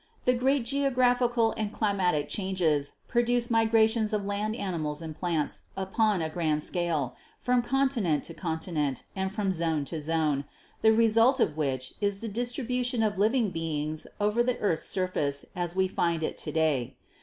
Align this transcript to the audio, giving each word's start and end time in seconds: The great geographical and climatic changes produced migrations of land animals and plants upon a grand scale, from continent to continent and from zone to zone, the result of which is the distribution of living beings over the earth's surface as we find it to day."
The 0.25 0.33
great 0.33 0.65
geographical 0.65 1.53
and 1.57 1.71
climatic 1.71 2.27
changes 2.27 2.93
produced 3.07 3.51
migrations 3.51 4.13
of 4.13 4.25
land 4.25 4.55
animals 4.55 4.99
and 4.99 5.15
plants 5.15 5.59
upon 5.77 6.23
a 6.23 6.29
grand 6.31 6.63
scale, 6.63 7.15
from 7.37 7.61
continent 7.61 8.23
to 8.23 8.33
continent 8.33 9.03
and 9.15 9.31
from 9.31 9.51
zone 9.51 9.85
to 9.85 10.01
zone, 10.01 10.45
the 10.81 10.91
result 10.91 11.39
of 11.39 11.55
which 11.55 11.93
is 12.01 12.19
the 12.19 12.27
distribution 12.29 13.03
of 13.03 13.19
living 13.19 13.51
beings 13.51 14.07
over 14.19 14.41
the 14.41 14.57
earth's 14.57 14.87
surface 14.87 15.45
as 15.55 15.75
we 15.75 15.87
find 15.87 16.23
it 16.23 16.35
to 16.39 16.51
day." 16.51 16.95